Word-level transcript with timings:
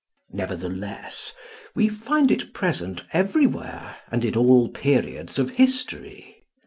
Nevertheless, 0.31 1.31
we 1.75 1.87
find 1.87 2.31
it 2.31 2.55
present 2.55 3.03
everywhere 3.13 3.97
and 4.11 4.25
in 4.25 4.35
all 4.35 4.67
periods 4.69 5.37
of 5.37 5.51
history. 5.51 6.43